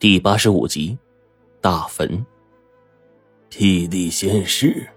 [0.00, 0.96] 第八十五集，
[1.60, 2.24] 大坟。
[3.48, 4.88] 辟地仙师，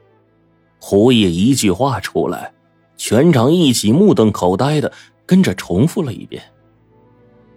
[0.79, 2.54] 胡爷一句话出来，
[2.97, 4.93] 全场一起目瞪口呆的
[5.25, 6.43] 跟着重复了一遍。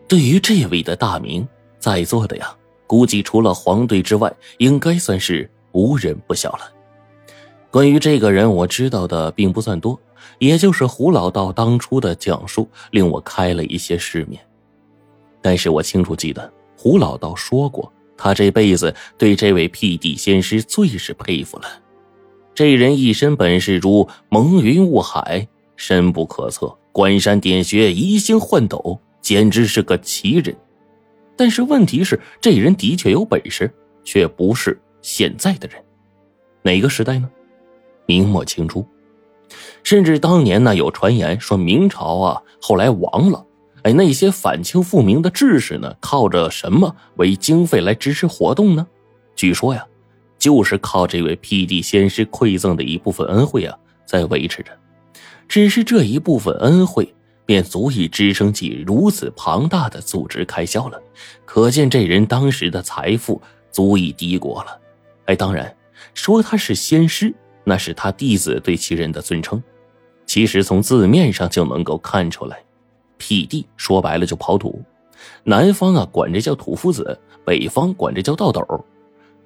[0.09, 1.47] 对于这位的大名，
[1.79, 6.73] 在座的呀，估计除了黄队之外，应该算是无人不晓了。
[7.71, 10.01] 关于这个人，我知道的并不算多，
[10.39, 14.41] 也就是胡老道当初的讲述令我开了一些世面，
[15.43, 16.51] 但是我清楚记得。
[16.85, 21.65] 胡老道说过，他这辈子对这位辟地仙师最是佩服了。
[22.55, 30.55] 这人一身本事如蒙云雾海，深不可测，观山点穴，移星换斗，简直是个奇人。
[31.35, 33.73] 但是问题是，这人的确有本事，
[34.05, 35.83] 却不是现在的人。
[36.61, 37.31] 哪个时代呢？
[38.05, 38.87] 明末清初，
[39.83, 43.43] 甚至当年呢有传言说明朝啊后来亡了。
[43.85, 48.87] 哎，那些反清复明的志士呢，靠着什么为经费来支持活动呢？
[49.37, 49.87] 据说呀，
[50.39, 54.71] 就是靠这位辟地仙师馈赠的一部分恩惠啊，在维持着。
[55.47, 57.15] 只是这一部分恩惠，
[57.45, 60.99] 便足以支撑起如此庞大的组织开销了。
[61.45, 64.81] 可见这人当时的财富足以敌国了。
[65.27, 65.77] 哎，当然，
[66.15, 69.63] 说他是仙师，那是他弟子对其人的尊称。
[70.25, 72.65] 其实从字面上就能够看出来。
[73.27, 74.83] 辟地说白了就刨土，
[75.45, 78.63] 南方啊管这叫土夫子，北方管这叫道斗，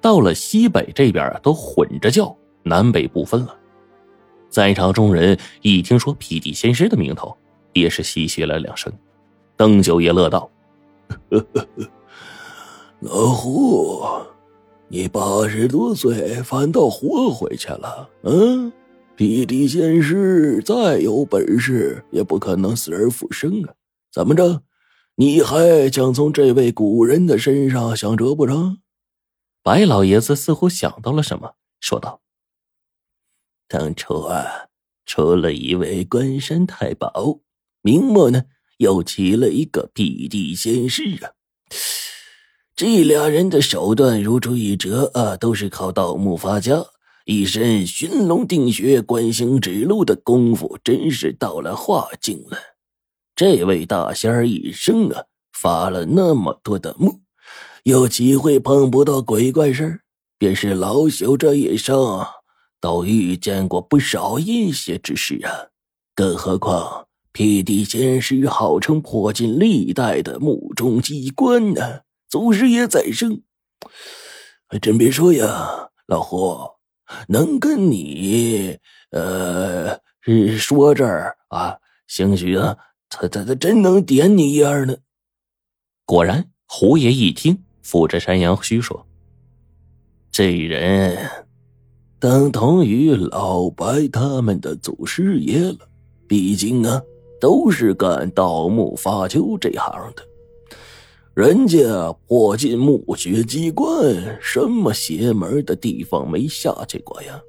[0.01, 3.55] 到了西北这边都混着叫，南北不分了。
[4.49, 7.33] 在场众人一听说辟地仙师的名头，
[7.71, 8.91] 也是嘻嘻了两声。
[9.55, 10.49] 邓九爷乐道
[12.99, 14.03] ：“老胡，
[14.89, 18.73] 你八十多岁反倒活回去了，嗯？”
[19.19, 23.73] 辟地仙师再有本事，也不可能死而复生啊！
[24.13, 24.63] 怎么着，
[25.15, 28.77] 你还想从这位古人的身上想辙不成？
[29.61, 32.21] 白老爷子似乎想到了什么，说道
[33.67, 34.69] ：“当初啊，
[35.05, 37.41] 出了一位关山太保，
[37.81, 38.43] 明末呢
[38.77, 41.35] 又起了一个辟地仙师啊。
[42.73, 46.85] 这俩人的手段如出一辙啊，都是靠盗墓发家。”
[47.31, 52.57] 一身寻龙定穴、观星指路的功夫，真是到了化境了。
[53.35, 57.21] 这位大仙儿一生啊，发了那么多的梦，
[57.83, 59.99] 有机会碰不到鬼怪事儿，
[60.39, 62.25] 便是老朽这一生
[62.81, 65.67] 都遇见过不少阴邪之事啊。
[66.15, 73.43] 更何况辟地仙师号称破尽历代的墓中机关呢，祖师爷再生，
[74.67, 76.78] 还真别说呀，老胡。
[77.27, 78.77] 能跟你，
[79.11, 79.99] 呃，
[80.57, 81.77] 说这儿啊，
[82.07, 82.77] 兴许啊，
[83.09, 84.95] 他他他真能点你一二呢。
[86.05, 89.05] 果然，胡爷一听，抚着山羊须说
[90.31, 91.29] ：“这人，
[92.19, 95.89] 等同于老白他们的祖师爷了。
[96.27, 97.01] 毕竟啊，
[97.41, 100.23] 都是干盗墓发丘这行的。”
[101.39, 103.97] 人家破进墓穴机关，
[104.41, 107.41] 什么邪门的地方没下去过呀？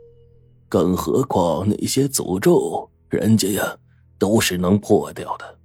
[0.68, 3.76] 更何况那些诅咒，人家呀
[4.16, 5.58] 都是能破掉的。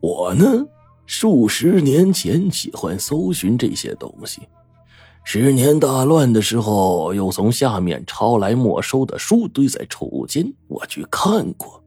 [0.00, 0.66] 我呢，
[1.06, 4.42] 数十年前喜欢搜寻这些东西，
[5.24, 11.82] 十年大乱的时候，又从下面抄来没收的书堆在储物间，我去看过。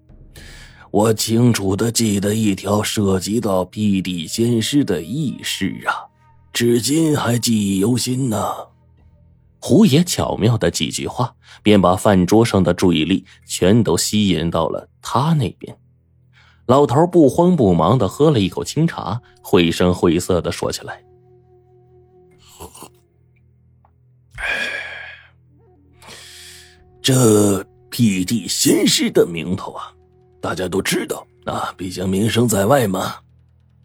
[0.91, 6.07] 我清楚的记得一条涉及到辟地仙师的轶事啊，
[6.53, 8.37] 至今还记忆犹新呢。
[9.59, 15.77] 胡爷巧妙的几句话，便把饭桌上的注意力全都吸引到了他那边。
[16.67, 21.03] 老头不慌不忙的喝了一口清茶，绘声绘色的说起来
[27.01, 29.91] ：“这辟地仙师的名头啊。”
[30.47, 33.15] 大家都知道啊，毕竟名声在外嘛。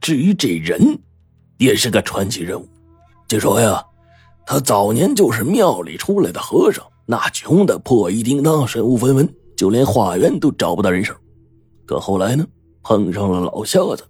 [0.00, 0.96] 至于这人，
[1.58, 2.64] 也是个传奇人物。
[3.26, 3.84] 据说呀，
[4.46, 11.12] 他早年就是庙里出来的和尚，那穷的破衣叮当，身无分文，就连化缘都找不到人手。
[11.84, 12.46] 可后来呢，
[12.84, 14.04] 碰上了老瞎子，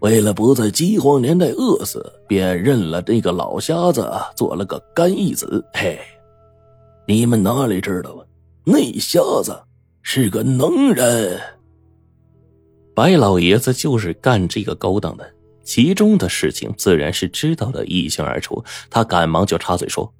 [0.00, 4.06] 为了不在饥荒年代饿死，便认了这个老瞎子，
[4.36, 5.64] 做了个干义子。
[5.72, 5.98] 嘿，
[7.08, 8.20] 你们哪里知道啊？
[8.62, 9.58] 那瞎子。
[10.02, 11.40] 是个能人，
[12.94, 18.64] 白老爷子就是干这个勾当的，其中的事情自然是知道的一清二楚。
[18.88, 20.12] 他赶忙就插嘴说：“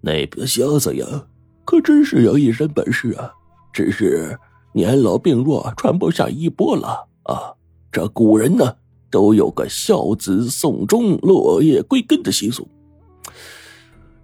[0.00, 1.26] 那个瞎子呀，
[1.64, 3.32] 可真是有一身本事啊，
[3.72, 4.38] 只是
[4.72, 7.52] 年老病弱，传不下衣钵了啊。
[7.90, 8.76] 这古人呢，
[9.10, 12.66] 都有个孝子送终、落叶归根的习俗。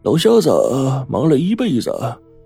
[0.03, 0.51] 老瞎子
[1.09, 1.91] 忙了一辈子，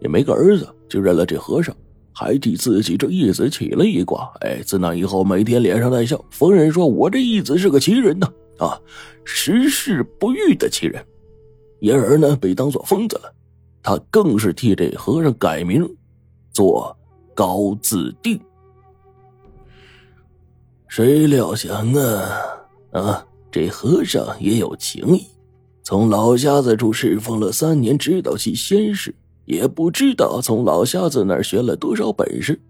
[0.06, 1.74] 也没个儿子，就认了这和尚，
[2.12, 4.32] 还替自己这义子起了一卦。
[4.40, 8.80] 哎，自那以后，每天脸上带笑，逢人说我这义子是个奇人呐，啊，
[9.24, 11.04] 十世不遇的奇人。
[11.80, 13.34] 因而呢，被当做疯子了。
[13.82, 15.84] 他更是替这和尚改名，
[16.52, 16.96] 做
[17.34, 18.40] 高自定。
[20.86, 22.30] 谁料想啊
[22.92, 25.26] 啊，这和尚也有情义，
[25.82, 29.12] 从老瞎子处侍奉了三年，知道其仙事，
[29.46, 32.60] 也不知道从老瞎子那儿学了多少本事。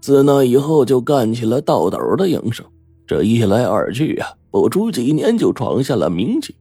[0.00, 2.66] 自那以后，就干起了倒斗的营生。
[3.06, 6.56] 这一来二去啊，不出几年就闯下了名气。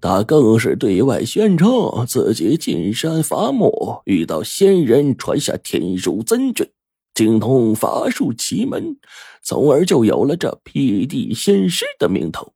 [0.00, 6.70] 他更是对外宣称自己进山伐木，遇到仙人，传下天书真诀，
[7.14, 8.96] 精通法术奇门，
[9.42, 12.52] 从而就有了这辟地仙师的名头。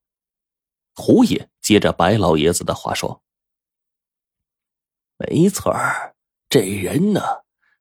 [0.95, 3.23] 胡爷接着白老爷子的话说
[5.19, 6.15] ：“没错儿，
[6.49, 7.21] 这人呢，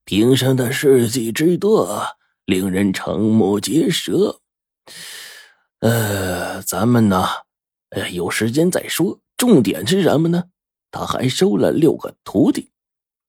[0.04, 2.04] 平生的事迹之多，
[2.46, 4.42] 令人瞠目结舌。
[5.80, 7.28] 呃，咱们呢，
[7.92, 10.46] 呃，有时间再说。”重点是什么呢？
[10.90, 12.72] 他还收了六个徒弟。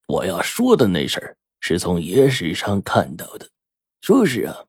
[0.07, 3.51] 我要说的那事儿是从野史上看到的，
[4.01, 4.65] 说是啊，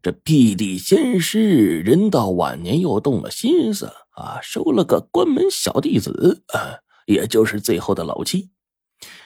[0.00, 8.50] 这辟地仙师人到晚年又动了心思啊，收了个关门小弟子啊，也就是最后的老七。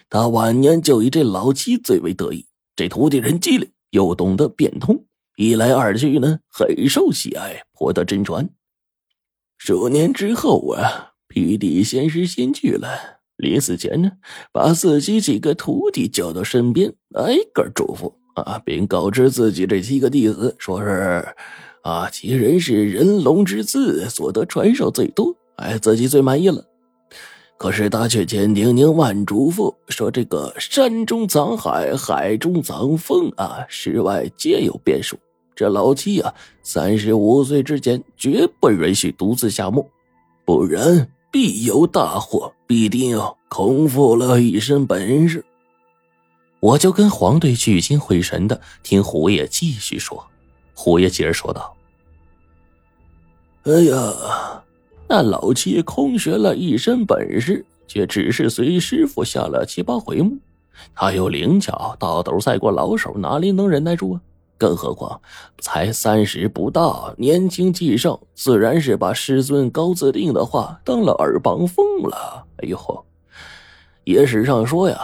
[0.09, 2.47] 他晚年就以这老七最为得意。
[2.77, 5.05] 这徒弟人机灵，又懂得变通，
[5.37, 8.49] 一来二去呢，很受喜爱，颇得真传。
[9.59, 11.09] 数年之后啊。
[11.33, 14.11] 辟地仙师先去了，临死前呢，
[14.53, 21.25] 把自己几个徒弟叫到身边，挨个嘱咐啊，并告知自己这七个弟子，说是
[21.85, 26.65] 啊，其人是人龙之子，所得传授最多，哎，自己最满意了。
[27.61, 35.15] 可是他却千叮咛万嘱咐，说这个山中藏海，海中藏风啊，世外皆有变数。
[35.55, 39.87] 这老七啊，三十五岁之前绝不允许独自下墓，
[40.47, 41.07] 不然。
[41.31, 45.45] 必有大祸，必定要空负了一身本事。
[46.61, 50.27] 我就跟黄队聚精会神的听胡爷继续说。
[50.75, 51.77] 胡爷接着说道
[53.63, 54.65] ：“哎呀，
[55.13, 60.39] 那老七空学了一身本事，却只是随师傅下了七八回墓。
[60.95, 64.21] 他有灵巧，倒斗赛过老手，哪里能忍耐住啊？”
[64.57, 65.21] 更何况
[65.59, 72.47] 才三十不到，年轻气盛，自然是把师尊高自定的话当了耳旁风了。
[72.59, 73.05] 哎呦，
[74.05, 75.01] 野史上说呀，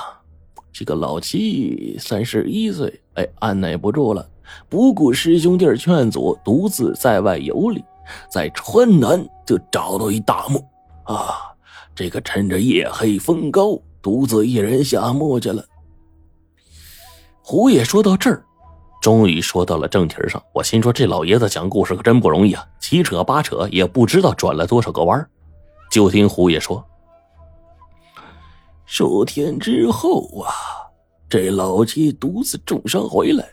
[0.73, 4.25] 这个老七三十一岁，哎，按耐不住了，
[4.69, 7.83] 不顾师兄弟劝阻，独自在外游历，
[8.31, 10.65] 在川南就找到一大墓
[11.05, 11.55] 啊。
[11.95, 15.65] 这个趁着夜黑风高，独自一人下墓去了。
[17.43, 18.43] 胡爷说到这儿。
[19.03, 25.25] 终于说到了正题上，我心说这老爷子讲故事可真不容易啊，七扯八扯也不知道转了多少个弯
[25.93, 26.85] 就听胡爷说，
[28.85, 30.51] 数天之后啊，
[31.29, 33.47] 这老七独自重伤回来，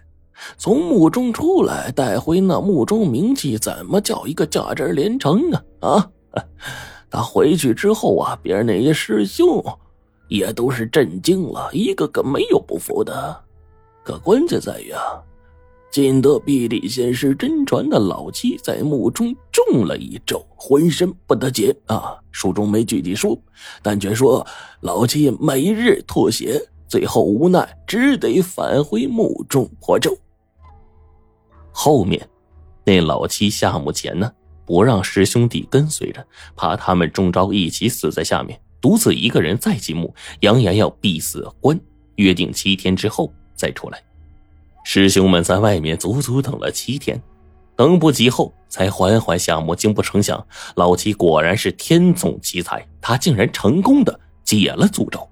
[0.58, 5.64] 从墓中出来，带回那墓中冥器，怎么叫一个价值连城啊？
[5.82, 6.10] 啊！
[7.10, 9.64] 他回去之后啊，别人那些师兄
[10.28, 13.44] 也都是震惊了，一个个没有不服的。
[14.04, 15.02] 可关键在于啊。
[15.92, 22.18] 尽得辟地仙师真传的老七在墓中中了一咒，浑身不得解啊！
[22.32, 23.38] 书中没具体说，
[23.84, 24.44] 但却说
[24.82, 30.18] 老七每日吐血，最后无奈只得返回墓中破咒。
[31.84, 32.30] 后面，
[32.86, 34.32] 那老七下墓前呢，
[34.66, 36.26] 不让师兄弟跟随着，
[36.56, 41.78] 怕他们中招一起死在下面，独自一个人再进墓，扬言要必死关，
[42.16, 44.02] 约定七天之后再出来。
[44.86, 47.22] 师兄们在外面足足等了七天，
[47.76, 49.76] 等不及后才缓缓下墓。
[49.76, 55.30] 竟不成想，老七果然是天纵奇才，他竟然成功的解了诅咒。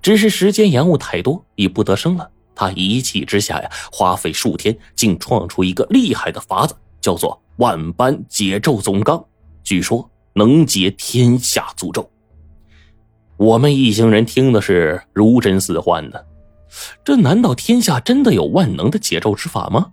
[0.00, 2.30] 只是时间延误太多，已不得生了。
[2.54, 9.24] 他一气之下呀，花费数天，竟创出一个厉害的法子，叫做万般解咒总纲，
[9.62, 12.10] 据说能解天下诅咒。
[13.36, 16.26] 我们一行人听的是如真似幻的。
[17.04, 19.92] 这难道天下真的有万能的解咒之法吗？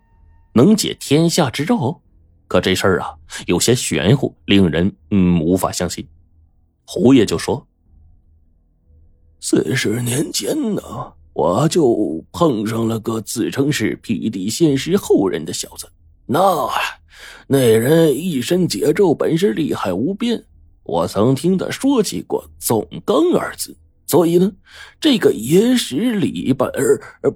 [0.54, 2.02] 能解天下之咒？
[2.48, 3.16] 可这事儿啊，
[3.46, 6.08] 有些玄乎，令人嗯无法相信。
[6.86, 7.66] 胡爷就说
[9.40, 10.82] ：“四十年前呢，
[11.34, 15.88] 我就碰上了个自称是辟地仙师后人的小子，
[16.26, 16.70] 那
[17.48, 20.44] 那人一身解咒本事厉害无边，
[20.84, 23.76] 我曾听他说起过‘总纲’二字，
[24.08, 24.52] 所以呢，
[25.00, 26.70] 这个野史里边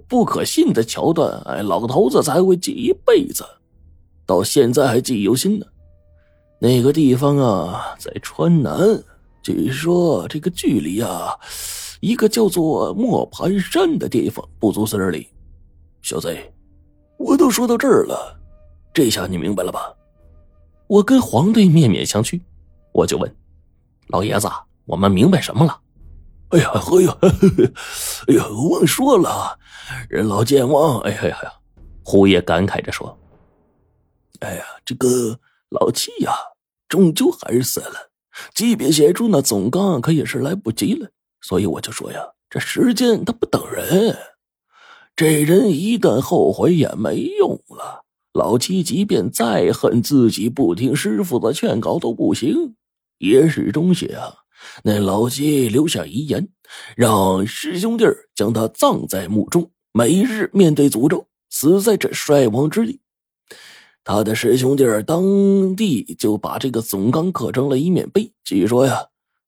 [0.08, 3.46] 不可信的桥段，哎，老头子才会记一辈子，
[4.26, 5.66] 到现在还记忆犹新呢。
[6.60, 9.04] 那个地方啊，在川南，
[9.44, 11.34] 据说这个距离啊，
[12.02, 15.28] 一个叫做磨盘山的地方不足四十里。
[16.02, 16.36] 小子，
[17.18, 18.40] 我都说到这儿了，
[18.94, 19.94] 这下你明白了吧？
[20.88, 22.40] 我跟黄队面面相觑，
[22.92, 23.36] 我就问
[24.08, 24.48] 老爷子
[24.86, 25.82] ：“我们明白什么了？”
[26.50, 27.18] 哎呀，哎呀，
[28.28, 29.58] 哎呀， 忘说了，
[30.10, 31.00] 人老健忘。
[31.02, 31.54] 哎呀呀呀！
[32.04, 33.18] 胡爷感慨着说
[34.42, 35.40] ：“哎呀，这个。”
[35.72, 36.32] 老七呀，
[36.88, 38.12] 终究还是死了。
[38.54, 41.10] 即便写出那总纲，可也是来不及了。
[41.42, 44.18] 所以我就说呀，这时间它不等人。
[45.16, 48.04] 这人一旦后悔也没用了。
[48.34, 52.76] 老七即便再恨自己不听师傅的劝告都不行。
[53.20, 54.34] 野史中写啊，
[54.84, 56.50] 那老七留下遗言，
[56.98, 58.04] 让师兄弟
[58.36, 63.00] 将他葬在墓中，每日面对诅咒，死在这衰亡之地。
[64.04, 68.30] 他的师兄弟当地就把这个总纲刻成了一面碑。
[68.44, 69.02] 据说呀，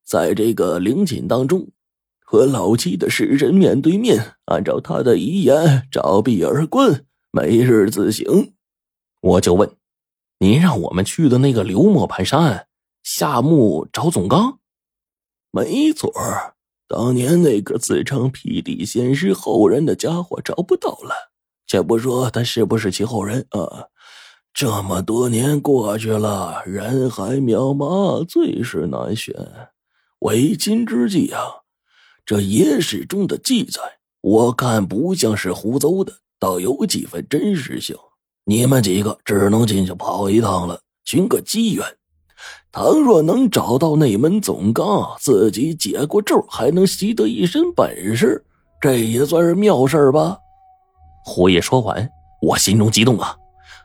[0.06, 1.68] 在这个陵寝当中，
[2.30, 8.52] 和老七的尸身面对面，按照他的遗言照壁而观，每日自省。
[9.22, 9.78] 我就问，
[10.40, 12.68] 您让我们去的那个刘磨盘山
[13.02, 14.60] 下墓找总纲？
[15.52, 16.12] 没错
[16.86, 21.32] 当年那个自称辟地仙师后人的家伙找不到了。
[21.66, 23.86] 且不说他是不是其后人啊。
[24.54, 29.34] 这么多年过去了，人海渺茫，最是难选。
[30.20, 31.40] 为今之计啊，
[32.28, 33.80] 这野史中的记载，
[34.20, 37.96] 我看不像是胡诌的，倒有几分真实性。
[38.44, 41.86] 你们几个只能进去跑一趟了，寻个机缘。
[42.70, 48.44] 倘若能找到那门总纲，自己解过咒，还能习得一身本事，
[48.82, 50.38] 这也算是妙事吧。
[51.24, 52.10] 胡爷说完，
[52.42, 53.38] 我心中激动啊。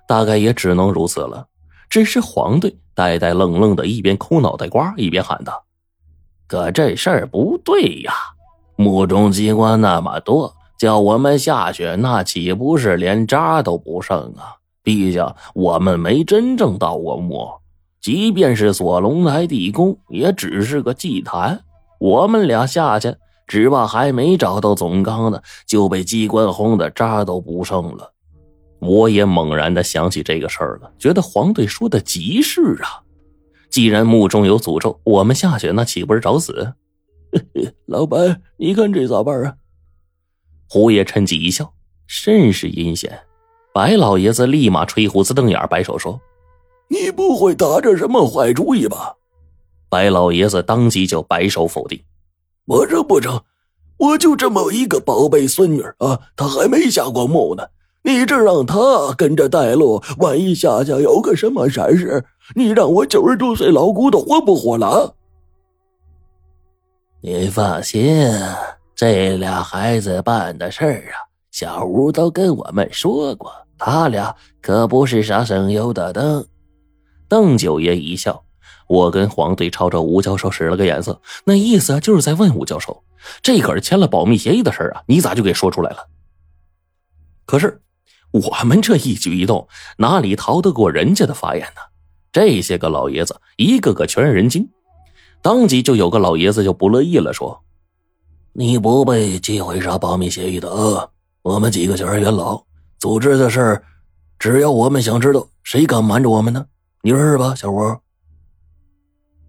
[0.09, 1.47] 大概也只能如此了。
[1.89, 5.65] 只是黄队呆呆愣愣的，一边抠脑袋瓜，一边喊道
[6.49, 8.13] ：“可这事儿不对呀！
[8.77, 14.57] 墓中机关那么多，叫我们下去，那岂不是连渣都不剩啊？
[14.83, 15.25] 毕竟
[15.55, 17.49] 我们没真正到过墓，
[18.01, 21.61] 即便是锁龙台地宫，也只是个祭坛。
[22.01, 23.15] 我们俩下去，
[23.47, 28.13] 只怕还没找到总纲呢，就被机关轰的渣都不剩了。”
[28.81, 33.07] 我也猛然的想起这个事儿了，觉得黄队说的极是啊。
[33.71, 36.73] 既然墓中有诅咒，我们下去那岂不是找死？
[37.87, 39.55] 老板，你看这咋办啊？
[40.69, 41.73] 胡爷趁机一笑，
[42.07, 43.19] 甚是阴险。
[43.75, 46.21] 白老爷子立马吹胡子瞪眼，摆手说
[46.89, 49.15] ：“你不会打着什么坏主意吧？”
[49.89, 52.03] 白老爷子当即就摆手否定
[52.67, 53.43] ：“我这不成，
[53.99, 57.65] 我就这么一个宝贝孙女啊，她还没下过墓呢。”
[58.05, 62.25] 你这让他跟着带路，万一下下有个什么闪失，
[62.57, 65.15] 你让我九十多岁老骨头活不活了？
[67.25, 68.21] 你放心，
[68.97, 76.45] 这俩孩子办的事儿啊，小吴都跟我们说过，他俩可不是啥省油的灯。
[77.29, 78.45] 邓九爷一笑，
[78.89, 83.05] 我跟黄队朝着吴教授使了个眼色，那意思就是在问吴教授，
[83.41, 86.09] 这可是签了保密协议的事儿啊，你咋就给说出来了？
[87.47, 87.81] 可是。
[88.33, 91.83] 我们这一举一动，哪里逃得过人家的法眼呢？
[92.33, 94.67] 这些个老爷子，一个个全是人精。
[95.43, 97.65] 当即就有个老爷子就不乐意了，说
[98.55, 101.11] ：“你不被忌讳啥保密协议的啊？
[101.43, 102.65] 我们几个小元老
[102.99, 103.83] 组织的事
[104.39, 106.67] 只要我们想知道，谁敢瞒着我们呢？
[107.03, 107.81] 你说是吧，小吴？”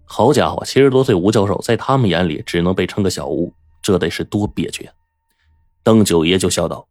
[0.04, 4.92] 好家伙，七十多岁吴教授在他们眼里只能被称个小吴，这得是多憋屈啊！
[5.84, 6.88] 邓九爷就笑道。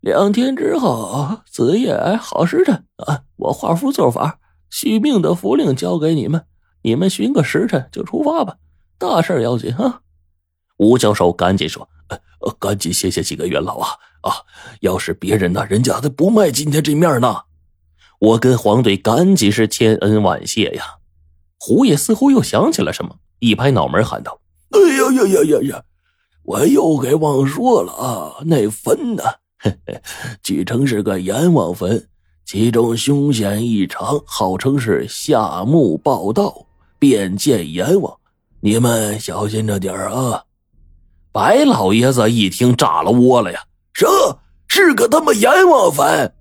[0.00, 3.24] 两天之后，子夜好时辰啊！
[3.36, 4.38] 我画符做法，
[4.74, 6.46] 续命的符令交给你们，
[6.82, 8.56] 你们寻个时辰就出发吧。
[8.98, 10.00] 大事要紧啊！
[10.78, 11.88] 吴教授赶紧说
[12.58, 13.90] ：“赶紧谢谢几个元老啊
[14.22, 14.34] 啊！
[14.80, 17.42] 要是别人呢，人家还不卖今天这面呢。”
[18.18, 20.96] 我跟黄队赶紧是千恩万谢呀。
[21.56, 24.40] 胡爷似乎又想起了什么，一拍脑门喊道
[24.74, 25.84] ：“哎呀呀呀呀呀！”
[26.42, 29.22] 我又给忘说了啊，那坟呢？
[30.42, 32.08] 据称是个阎王坟，
[32.44, 36.66] 其中凶险异常，号称是下墓报道，
[36.98, 38.14] 便见阎王。
[38.60, 40.42] 你们小心着点啊！
[41.32, 43.60] 白老爷子一听炸了窝了呀，
[43.92, 44.06] 什
[44.68, 46.32] 是个他妈阎王坟？